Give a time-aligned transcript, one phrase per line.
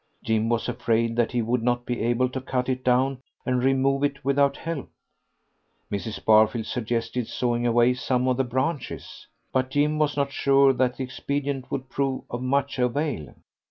[0.23, 4.03] Jim was afraid that he would not be able to cut it down and remove
[4.03, 4.89] it without help.
[5.91, 6.25] Mrs.
[6.25, 11.03] Barfield suggested sawing away some of the branches, but Jim was not sure that the
[11.03, 13.35] expedient would prove of much avail.